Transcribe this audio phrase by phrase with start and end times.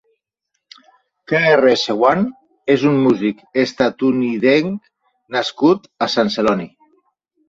[1.31, 2.23] KRS-One
[2.75, 4.89] és un músic estatunidenc
[5.37, 6.67] nascut a Sant Celoni.